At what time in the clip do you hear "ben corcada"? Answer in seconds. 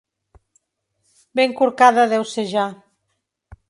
1.39-2.09